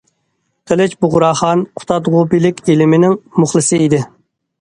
قىلىچ 0.69 0.93
بۇغراخان« 1.03 1.61
قۇتادغۇبىلىك» 1.81 2.63
ئىلمىنىڭ 2.75 3.13
مۇخلىسى 3.45 3.81
ئىدى. 3.85 4.01